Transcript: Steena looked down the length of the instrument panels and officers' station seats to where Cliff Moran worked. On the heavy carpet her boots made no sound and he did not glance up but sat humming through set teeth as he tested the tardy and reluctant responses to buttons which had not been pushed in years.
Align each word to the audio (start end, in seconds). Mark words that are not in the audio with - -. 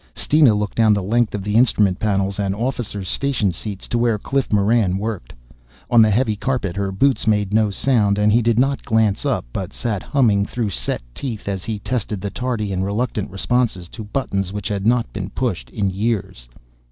Steena 0.15 0.55
looked 0.55 0.73
down 0.77 0.95
the 0.95 1.03
length 1.03 1.35
of 1.35 1.43
the 1.43 1.53
instrument 1.53 1.99
panels 1.99 2.39
and 2.39 2.55
officers' 2.55 3.07
station 3.07 3.51
seats 3.51 3.87
to 3.87 3.99
where 3.99 4.17
Cliff 4.17 4.51
Moran 4.51 4.97
worked. 4.97 5.31
On 5.91 6.01
the 6.01 6.09
heavy 6.09 6.35
carpet 6.35 6.75
her 6.75 6.91
boots 6.91 7.27
made 7.27 7.53
no 7.53 7.69
sound 7.69 8.17
and 8.17 8.31
he 8.31 8.41
did 8.41 8.57
not 8.57 8.81
glance 8.83 9.27
up 9.27 9.45
but 9.53 9.71
sat 9.71 10.01
humming 10.01 10.43
through 10.47 10.71
set 10.71 11.03
teeth 11.13 11.47
as 11.47 11.65
he 11.65 11.77
tested 11.77 12.19
the 12.19 12.31
tardy 12.31 12.73
and 12.73 12.83
reluctant 12.83 13.29
responses 13.29 13.87
to 13.89 14.03
buttons 14.03 14.51
which 14.51 14.69
had 14.69 14.87
not 14.87 15.13
been 15.13 15.29
pushed 15.29 15.69
in 15.69 15.91
years. 15.91 16.49